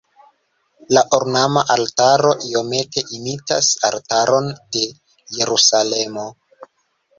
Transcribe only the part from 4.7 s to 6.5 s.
de Jerusalemo.